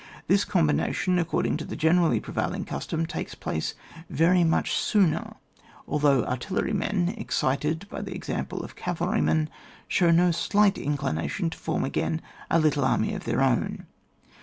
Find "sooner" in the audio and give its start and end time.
4.71-5.35